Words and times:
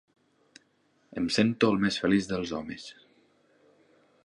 Em 1.21 1.27
sento 1.35 1.69
el 1.73 1.77
més 1.85 2.01
feliç 2.05 2.29
dels 2.33 2.55
homes. 2.61 2.89